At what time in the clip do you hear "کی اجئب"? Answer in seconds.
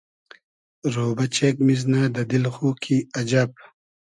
2.83-3.51